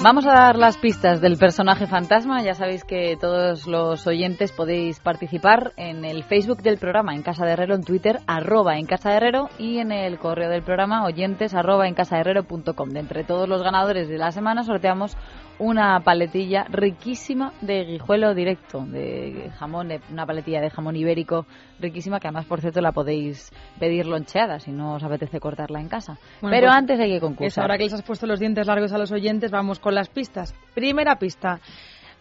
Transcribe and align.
Vamos 0.00 0.28
a 0.28 0.32
dar 0.32 0.56
las 0.56 0.78
pistas 0.78 1.20
del 1.20 1.36
personaje 1.36 1.88
fantasma. 1.88 2.40
Ya 2.44 2.54
sabéis 2.54 2.84
que 2.84 3.16
todos 3.20 3.66
los 3.66 4.06
oyentes 4.06 4.52
podéis 4.52 5.00
participar 5.00 5.72
en 5.76 6.04
el 6.04 6.22
Facebook 6.22 6.62
del 6.62 6.78
programa 6.78 7.16
En 7.16 7.22
Casa 7.22 7.44
de 7.44 7.52
Herrero, 7.52 7.74
en 7.74 7.82
Twitter, 7.82 8.20
arroba 8.28 8.78
en 8.78 8.86
Casa 8.86 9.10
de 9.10 9.16
Herrero 9.16 9.48
y 9.58 9.78
en 9.78 9.90
el 9.90 10.20
correo 10.20 10.50
del 10.50 10.62
programa 10.62 11.04
oyentes 11.04 11.52
arroba 11.52 11.88
en 11.88 11.94
casa 11.94 12.14
de 12.14 12.20
Herrero.com. 12.20 12.90
De 12.90 13.00
entre 13.00 13.24
todos 13.24 13.48
los 13.48 13.64
ganadores 13.64 14.08
de 14.08 14.18
la 14.18 14.30
semana 14.30 14.62
sorteamos 14.62 15.16
una 15.58 16.00
paletilla 16.00 16.64
riquísima 16.70 17.52
de 17.60 17.84
guijuelo 17.84 18.34
directo, 18.34 18.84
de 18.84 19.50
jamón, 19.58 19.90
una 20.10 20.26
paletilla 20.26 20.60
de 20.60 20.70
jamón 20.70 20.96
ibérico 20.96 21.46
riquísima 21.80 22.20
que 22.20 22.28
además, 22.28 22.46
por 22.46 22.60
cierto, 22.60 22.80
la 22.80 22.92
podéis 22.92 23.50
pedir 23.78 24.06
loncheada 24.06 24.60
si 24.60 24.70
no 24.70 24.94
os 24.94 25.02
apetece 25.02 25.40
cortarla 25.40 25.80
en 25.80 25.88
casa. 25.88 26.18
Pero 26.40 26.66
pues 26.66 26.76
antes 26.76 27.00
hay 27.00 27.10
que 27.10 27.20
concursar. 27.20 27.62
ahora 27.62 27.76
que 27.76 27.84
les 27.84 27.92
has 27.92 28.02
puesto 28.02 28.26
los 28.26 28.40
dientes 28.40 28.66
largos 28.66 28.92
a 28.92 28.98
los 28.98 29.12
oyentes, 29.12 29.50
vamos 29.50 29.78
con 29.78 29.94
las 29.94 30.08
pistas. 30.08 30.54
Primera 30.74 31.16
pista. 31.16 31.60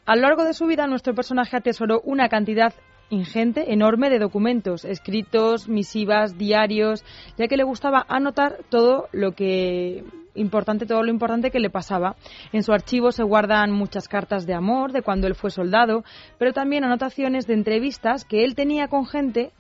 A 0.06 0.16
lo 0.16 0.22
largo 0.22 0.44
de 0.44 0.54
su 0.54 0.66
vida, 0.66 0.88
nuestro 0.88 1.14
personaje 1.14 1.58
atesoró 1.58 2.02
una 2.04 2.30
cantidad 2.30 2.74
ingente, 3.10 3.72
enorme 3.74 4.10
de 4.10 4.20
documentos, 4.20 4.84
escritos, 4.86 5.68
misivas, 5.70 6.38
diarios, 6.38 7.04
ya 7.38 7.48
que 7.48 7.58
le 7.58 7.64
gustaba 7.64 8.06
anotar 8.08 8.60
todo 8.70 9.08
lo 9.12 9.32
que 9.32 10.04
importante 10.38 10.86
todo 10.86 11.04
lo 11.04 11.12
importante 11.12 11.52
que 11.52 11.60
le 11.60 11.70
pasaba. 11.70 12.16
En 12.54 12.64
su 12.64 12.72
archivo 12.72 13.12
se 13.12 13.24
guardan 13.24 13.72
muchas 13.72 14.08
cartas 14.08 14.46
de 14.46 14.54
amor 14.54 14.92
de 14.92 15.02
cuando 15.02 15.28
él 15.28 15.36
fue 15.36 15.52
soldado, 15.52 16.04
pero 16.38 16.54
también 16.54 16.84
anotaciones 16.84 17.48
de 17.48 17.54
entrevistas 17.54 18.26
que 18.26 18.44
él 18.44 18.56
tenía 18.56 18.88
con 18.88 19.06
gente 19.06 19.52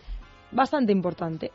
bastante 0.51 0.91
importante. 0.91 1.51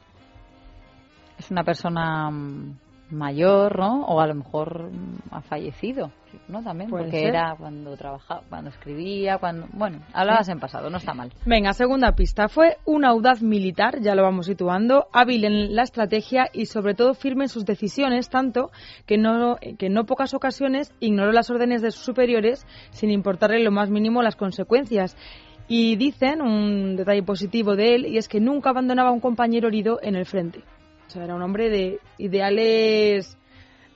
Es 1.39 1.51
una 1.51 1.65
persona 1.65 2.31
mm, 2.31 2.77
mayor, 3.13 3.79
¿no? 3.79 4.05
O 4.07 4.21
a 4.21 4.27
lo 4.27 4.35
mejor 4.35 4.91
mm, 4.91 5.35
ha 5.35 5.43
fallecido. 5.43 6.11
¿no? 6.49 6.63
También, 6.63 6.91
porque 6.91 7.27
era 7.29 7.55
cuando 7.59 7.97
trabajaba, 7.97 8.43
cuando 8.49 8.71
escribía, 8.71 9.39
cuando... 9.39 9.67
Bueno, 9.73 10.01
hablabas 10.13 10.49
en 10.49 10.61
pasado, 10.61 10.91
no 10.91 10.99
está 10.99 11.15
mal. 11.15 11.31
Venga, 11.45 11.73
segunda 11.73 12.13
pista. 12.15 12.49
Fue 12.49 12.79
un 12.85 13.05
audaz 13.05 13.43
militar, 13.43 14.01
ya 14.01 14.15
lo 14.15 14.23
vamos 14.23 14.47
situando, 14.47 15.09
hábil 15.13 15.45
en 15.45 15.77
la 15.77 15.83
estrategia 15.83 16.49
y 16.53 16.67
sobre 16.67 16.95
todo 16.95 17.15
firme 17.15 17.45
en 17.45 17.49
sus 17.49 17.65
decisiones, 17.65 18.29
tanto 18.31 18.71
que 19.07 19.19
no, 19.19 19.57
que 19.79 19.87
en 19.87 19.93
no 19.93 20.07
pocas 20.07 20.35
ocasiones 20.35 20.93
ignoró 21.01 21.33
las 21.33 21.51
órdenes 21.51 21.83
de 21.83 21.91
sus 21.91 22.05
superiores 22.05 22.67
sin 22.91 23.11
importarle 23.11 23.63
lo 23.63 23.71
más 23.71 23.91
mínimo 23.91 24.23
las 24.23 24.37
consecuencias. 24.37 25.17
Y 25.69 25.97
dicen 25.97 26.43
un 26.43 26.97
detalle 26.97 27.23
positivo 27.23 27.77
de 27.77 27.95
él, 27.95 28.07
y 28.07 28.19
es 28.19 28.29
que 28.29 28.41
nunca 28.41 28.71
abandonaba 28.71 29.11
a 29.11 29.13
un 29.13 29.21
compañero 29.21 29.69
herido 29.69 30.01
en 30.03 30.17
el 30.17 30.27
frente. 30.27 30.65
Sea, 31.13 31.25
era 31.25 31.35
un 31.35 31.43
hombre 31.43 31.69
de 31.69 32.01
ideales 32.17 33.37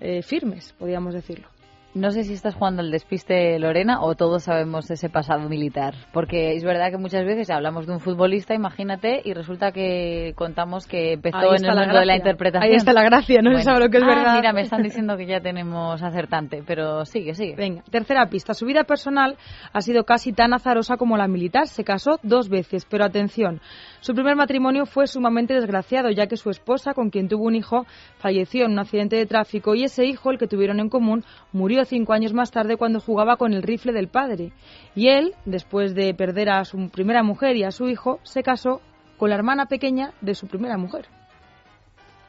eh, 0.00 0.22
firmes, 0.22 0.74
podríamos 0.78 1.14
decirlo. 1.14 1.48
No 1.96 2.10
sé 2.10 2.24
si 2.24 2.34
estás 2.34 2.54
jugando 2.54 2.82
al 2.82 2.90
despiste, 2.90 3.58
Lorena, 3.58 4.02
o 4.02 4.14
todos 4.14 4.42
sabemos 4.42 4.90
ese 4.90 5.08
pasado 5.08 5.48
militar. 5.48 5.94
Porque 6.12 6.54
es 6.54 6.62
verdad 6.62 6.90
que 6.90 6.98
muchas 6.98 7.24
veces 7.24 7.48
hablamos 7.48 7.86
de 7.86 7.94
un 7.94 8.00
futbolista, 8.00 8.52
imagínate, 8.52 9.22
y 9.24 9.32
resulta 9.32 9.72
que 9.72 10.34
contamos 10.36 10.86
que 10.86 11.14
empezó 11.14 11.54
en 11.56 11.64
el 11.64 11.74
mundo 11.74 11.98
de 11.98 12.04
la 12.04 12.16
interpretación. 12.16 12.70
Ahí 12.70 12.76
está 12.76 12.92
la 12.92 13.02
gracia, 13.02 13.40
no 13.40 13.56
se 13.56 13.62
sabe 13.62 13.80
lo 13.80 13.88
que 13.88 13.96
es 13.96 14.02
ah, 14.02 14.08
verdad. 14.08 14.36
Mira, 14.36 14.52
me 14.52 14.60
están 14.60 14.82
diciendo 14.82 15.16
que 15.16 15.24
ya 15.24 15.40
tenemos 15.40 16.02
acertante, 16.02 16.62
pero 16.66 17.06
sigue, 17.06 17.32
sigue. 17.32 17.56
Venga, 17.56 17.82
tercera 17.90 18.26
pista. 18.26 18.52
Su 18.52 18.66
vida 18.66 18.84
personal 18.84 19.38
ha 19.72 19.80
sido 19.80 20.04
casi 20.04 20.34
tan 20.34 20.52
azarosa 20.52 20.98
como 20.98 21.16
la 21.16 21.28
militar. 21.28 21.66
Se 21.66 21.82
casó 21.82 22.20
dos 22.22 22.50
veces, 22.50 22.84
pero 22.84 23.06
atención, 23.06 23.62
su 24.00 24.12
primer 24.12 24.36
matrimonio 24.36 24.84
fue 24.84 25.06
sumamente 25.06 25.54
desgraciado, 25.54 26.10
ya 26.10 26.26
que 26.26 26.36
su 26.36 26.50
esposa, 26.50 26.92
con 26.92 27.08
quien 27.08 27.28
tuvo 27.28 27.44
un 27.44 27.54
hijo, 27.54 27.86
falleció 28.18 28.66
en 28.66 28.72
un 28.72 28.80
accidente 28.80 29.16
de 29.16 29.24
tráfico 29.24 29.74
y 29.74 29.84
ese 29.84 30.04
hijo, 30.04 30.30
el 30.30 30.36
que 30.36 30.46
tuvieron 30.46 30.78
en 30.78 30.90
común, 30.90 31.24
murió 31.52 31.85
cinco 31.86 32.12
años 32.12 32.32
más 32.32 32.50
tarde 32.50 32.76
cuando 32.76 33.00
jugaba 33.00 33.36
con 33.36 33.52
el 33.52 33.62
rifle 33.62 33.92
del 33.92 34.08
padre. 34.08 34.52
Y 34.94 35.08
él, 35.08 35.34
después 35.44 35.94
de 35.94 36.12
perder 36.14 36.50
a 36.50 36.64
su 36.64 36.88
primera 36.90 37.22
mujer 37.22 37.56
y 37.56 37.64
a 37.64 37.70
su 37.70 37.88
hijo, 37.88 38.20
se 38.22 38.42
casó 38.42 38.80
con 39.16 39.30
la 39.30 39.36
hermana 39.36 39.66
pequeña 39.66 40.12
de 40.20 40.34
su 40.34 40.46
primera 40.46 40.76
mujer. 40.76 41.06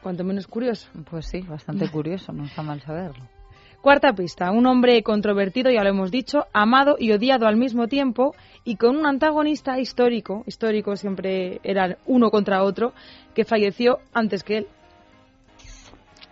Cuanto 0.02 0.24
menos 0.24 0.46
curioso. 0.46 0.88
Pues 1.10 1.26
sí, 1.26 1.42
bastante 1.42 1.88
curioso, 1.92 2.32
no 2.32 2.44
está 2.44 2.62
mal 2.62 2.80
saberlo. 2.80 3.24
Cuarta 3.80 4.12
pista, 4.12 4.50
un 4.50 4.66
hombre 4.66 5.02
controvertido, 5.04 5.70
ya 5.70 5.84
lo 5.84 5.90
hemos 5.90 6.10
dicho, 6.10 6.46
amado 6.52 6.96
y 6.98 7.12
odiado 7.12 7.46
al 7.46 7.56
mismo 7.56 7.86
tiempo 7.86 8.34
y 8.64 8.74
con 8.74 8.96
un 8.96 9.06
antagonista 9.06 9.78
histórico, 9.78 10.42
histórico 10.46 10.96
siempre 10.96 11.60
era 11.62 11.96
uno 12.04 12.30
contra 12.30 12.64
otro, 12.64 12.92
que 13.34 13.44
falleció 13.44 14.00
antes 14.12 14.42
que 14.42 14.58
él. 14.58 14.66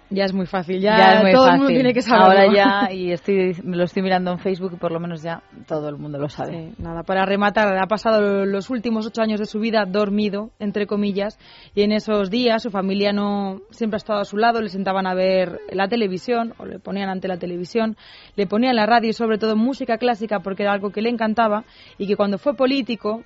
Ya 0.08 0.24
es 0.24 0.32
muy 0.32 0.46
fácil, 0.46 0.80
ya, 0.80 1.20
todo 1.32 1.48
el 1.48 1.56
mundo 1.58 1.68
tiene 1.68 1.92
que 1.92 2.00
saberlo. 2.00 2.26
Ahora 2.26 2.54
ya, 2.54 2.92
y 2.92 3.10
estoy, 3.10 3.54
lo 3.64 3.84
estoy 3.84 4.02
mirando 4.02 4.30
en 4.30 4.38
Facebook 4.38 4.72
y 4.74 4.76
por 4.76 4.92
lo 4.92 5.00
menos 5.00 5.22
ya 5.22 5.42
todo 5.66 5.88
el 5.88 5.96
mundo 5.96 6.18
lo 6.18 6.28
sabe. 6.28 6.74
nada, 6.78 7.02
para 7.02 7.26
rematar, 7.26 7.76
ha 7.76 7.86
pasado 7.86 8.46
los 8.46 8.70
últimos 8.70 9.06
ocho 9.06 9.20
años 9.22 9.40
de 9.40 9.46
su 9.46 9.58
vida 9.58 9.84
dormido, 9.84 10.50
entre 10.60 10.86
comillas, 10.86 11.38
y 11.74 11.82
en 11.82 11.90
esos 11.90 12.30
días 12.30 12.62
su 12.62 12.70
familia 12.70 13.12
no 13.12 13.60
siempre 13.70 13.96
ha 13.96 13.98
estado 13.98 14.20
a 14.20 14.24
su 14.24 14.36
lado, 14.36 14.60
le 14.60 14.68
sentaban 14.68 15.08
a 15.08 15.14
ver 15.14 15.60
la 15.72 15.88
televisión, 15.88 16.54
o 16.58 16.66
le 16.66 16.78
ponían 16.78 17.08
ante 17.08 17.26
la 17.26 17.38
televisión, 17.38 17.96
le 18.36 18.46
ponían 18.46 18.76
la 18.76 18.86
radio 18.86 19.10
y 19.10 19.12
sobre 19.12 19.38
todo 19.38 19.56
música 19.56 19.98
clásica 19.98 20.38
porque 20.38 20.62
era 20.62 20.72
algo 20.72 20.90
que 20.90 21.02
le 21.02 21.10
encantaba, 21.10 21.64
y 21.98 22.06
que 22.06 22.16
cuando 22.16 22.38
fue 22.38 22.54
político, 22.54 23.24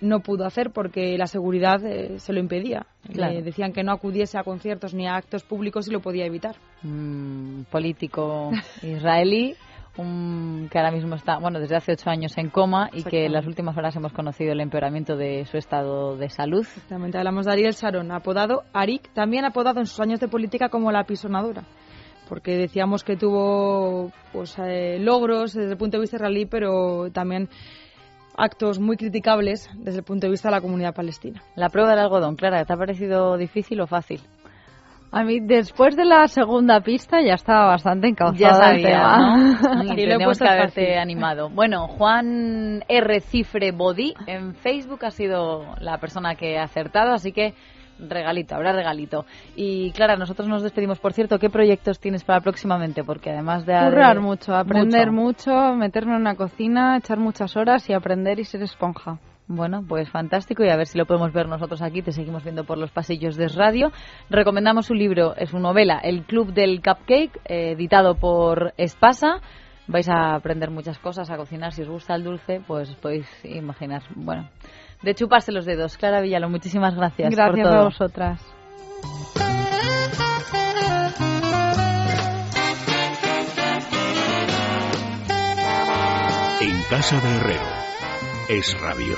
no 0.00 0.20
pudo 0.20 0.46
hacer 0.46 0.70
porque 0.70 1.16
la 1.18 1.26
seguridad 1.26 1.84
eh, 1.84 2.18
se 2.18 2.32
lo 2.32 2.40
impedía. 2.40 2.86
Le 3.08 3.42
decían 3.42 3.72
que 3.72 3.82
no 3.82 3.92
acudiese 3.92 4.38
a 4.38 4.44
conciertos 4.44 4.94
ni 4.94 5.06
a 5.06 5.16
actos 5.16 5.44
públicos 5.44 5.88
y 5.88 5.90
lo 5.90 6.00
podía 6.00 6.26
evitar. 6.26 6.56
Mm, 6.82 7.62
político 7.70 8.50
israelí. 8.82 9.54
que 9.94 10.78
ahora 10.78 10.92
mismo 10.92 11.14
está, 11.14 11.38
bueno, 11.38 11.60
desde 11.60 11.76
hace 11.76 11.92
ocho 11.92 12.08
años 12.08 12.38
en 12.38 12.48
coma 12.48 12.88
y 12.92 13.02
que 13.02 13.26
en 13.26 13.32
las 13.32 13.46
últimas 13.46 13.76
horas 13.76 13.94
hemos 13.96 14.12
conocido 14.12 14.52
el 14.52 14.60
empeoramiento 14.60 15.16
de 15.16 15.44
su 15.44 15.58
estado 15.58 16.16
de 16.16 16.30
salud. 16.30 16.60
Exactamente, 16.60 17.18
hablamos 17.18 17.44
de 17.44 17.52
Ariel 17.52 17.74
Sharon, 17.74 18.10
apodado 18.10 18.62
Arik, 18.72 19.12
también 19.12 19.44
apodado 19.44 19.80
en 19.80 19.86
sus 19.86 20.00
años 20.00 20.20
de 20.20 20.28
política 20.28 20.70
como 20.70 20.90
la 20.90 21.04
pisonadora, 21.04 21.64
porque 22.30 22.56
decíamos 22.56 23.04
que 23.04 23.16
tuvo 23.16 24.10
pues, 24.32 24.56
eh, 24.58 24.98
logros 25.00 25.52
desde 25.52 25.72
el 25.72 25.76
punto 25.76 25.98
de 25.98 26.02
vista 26.02 26.16
israelí, 26.16 26.46
pero 26.46 27.10
también 27.12 27.50
actos 28.40 28.78
muy 28.78 28.96
criticables 28.96 29.70
desde 29.74 29.98
el 29.98 30.04
punto 30.04 30.26
de 30.26 30.30
vista 30.30 30.48
de 30.48 30.56
la 30.56 30.60
comunidad 30.60 30.94
palestina. 30.94 31.42
La 31.56 31.68
prueba 31.68 31.90
del 31.90 31.98
algodón, 32.00 32.36
Clara, 32.36 32.64
¿te 32.64 32.72
ha 32.72 32.76
parecido 32.76 33.36
difícil 33.36 33.80
o 33.80 33.86
fácil? 33.86 34.20
A 35.12 35.24
mí, 35.24 35.40
después 35.40 35.96
de 35.96 36.04
la 36.04 36.28
segunda 36.28 36.80
pista, 36.82 37.20
ya 37.20 37.34
estaba 37.34 37.66
bastante 37.66 38.06
encauzada 38.06 38.38
ya 38.38 38.54
sabía, 38.54 39.16
¿no? 39.16 39.84
y 39.92 39.96
tenemos 39.96 40.38
que 40.38 40.48
haberte 40.48 40.98
animado. 40.98 41.50
Bueno, 41.50 41.88
Juan 41.88 42.84
R. 42.88 43.20
Cifre 43.20 43.72
Body 43.72 44.14
en 44.26 44.54
Facebook 44.54 45.04
ha 45.04 45.10
sido 45.10 45.74
la 45.80 45.98
persona 45.98 46.36
que 46.36 46.58
ha 46.58 46.62
acertado, 46.62 47.12
así 47.12 47.32
que 47.32 47.54
regalito, 48.08 48.54
habrá 48.54 48.72
regalito. 48.72 49.24
Y 49.56 49.92
Clara, 49.92 50.16
nosotros 50.16 50.48
nos 50.48 50.62
despedimos. 50.62 50.98
Por 50.98 51.12
cierto, 51.12 51.38
¿qué 51.38 51.50
proyectos 51.50 52.00
tienes 52.00 52.24
para 52.24 52.40
próximamente? 52.40 53.04
Porque 53.04 53.30
además 53.30 53.66
de... 53.66 53.74
Currar 53.74 54.20
mucho, 54.20 54.54
aprender 54.54 55.10
mucho. 55.10 55.74
meterme 55.74 56.14
en 56.14 56.20
una 56.20 56.34
cocina, 56.34 56.96
echar 56.96 57.18
muchas 57.18 57.56
horas 57.56 57.88
y 57.88 57.92
aprender 57.92 58.38
y 58.40 58.44
ser 58.44 58.62
esponja. 58.62 59.18
Bueno, 59.52 59.84
pues 59.86 60.08
fantástico 60.08 60.64
y 60.64 60.68
a 60.68 60.76
ver 60.76 60.86
si 60.86 60.96
lo 60.96 61.06
podemos 61.06 61.32
ver 61.32 61.48
nosotros 61.48 61.82
aquí. 61.82 62.02
Te 62.02 62.12
seguimos 62.12 62.44
viendo 62.44 62.62
por 62.62 62.78
los 62.78 62.92
pasillos 62.92 63.36
de 63.36 63.48
radio. 63.48 63.90
Recomendamos 64.28 64.86
su 64.86 64.94
libro, 64.94 65.34
es 65.34 65.50
su 65.50 65.58
novela, 65.58 65.98
El 65.98 66.22
Club 66.22 66.52
del 66.52 66.80
Cupcake, 66.80 67.36
eh, 67.46 67.72
editado 67.72 68.14
por 68.14 68.74
Espasa. 68.76 69.40
Vais 69.90 70.08
a 70.08 70.36
aprender 70.36 70.70
muchas 70.70 71.00
cosas, 71.00 71.28
a 71.30 71.36
cocinar. 71.36 71.72
Si 71.72 71.82
os 71.82 71.88
gusta 71.88 72.14
el 72.14 72.22
dulce, 72.22 72.60
pues 72.64 72.94
podéis 72.94 73.26
imaginar. 73.44 74.02
Bueno, 74.14 74.48
de 75.02 75.14
chuparse 75.14 75.50
los 75.50 75.66
dedos. 75.66 75.96
Clara 75.96 76.20
Villalo, 76.20 76.48
muchísimas 76.48 76.94
gracias. 76.94 77.34
Gracias 77.34 77.56
por 77.56 77.70
todo. 77.70 77.80
a 77.80 77.84
vosotras. 77.84 78.40
En 86.60 86.82
casa 86.88 87.18
de 87.20 87.36
Herrero 87.36 87.68
es 88.48 88.80
radio. 88.80 89.16